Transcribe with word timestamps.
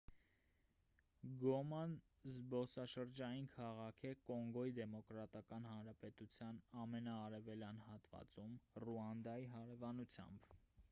գոման 1.41 1.91
զբոսաշրջային 2.37 3.49
քաղաք 3.55 3.99
է 4.11 4.13
կոնգոյի 4.29 4.73
դեմոկրատական 4.79 5.67
հանրապետության 5.71 6.61
ամենաարևելյան 6.85 7.83
հատվածում 7.89 8.57
ռուանդայի 8.87 9.45
հարևանությամբ 9.57 10.57